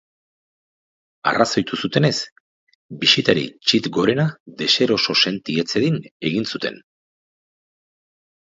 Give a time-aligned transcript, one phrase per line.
[1.31, 2.11] Arrazoitu zutenez,
[3.03, 4.25] bisitari txit gorena
[4.63, 6.85] deseroso senti ez zedin egin zuten.